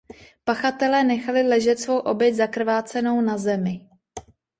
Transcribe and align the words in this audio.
Pachatelé 0.43 1.03
nechali 1.03 1.43
ležet 1.43 1.79
svou 1.79 1.97
oběť 1.97 2.35
zakrvácenou 2.35 3.21
na 3.21 3.37
zemi. 3.37 3.87